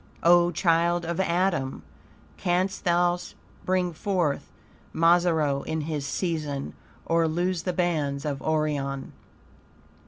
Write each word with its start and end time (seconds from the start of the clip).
O 0.23 0.49
child 0.49 1.05
of 1.05 1.19
Adam! 1.19 1.83
"Canst 2.35 2.85
thou 2.85 3.19
bring 3.65 3.93
forth 3.93 4.49
Mazzaroth 4.95 5.67
in 5.67 5.81
his 5.81 6.07
season? 6.07 6.73
or 7.05 7.27
loose 7.27 7.61
the 7.61 7.71
bands 7.73 8.25
of 8.25 8.41
Orion?" 8.41 9.13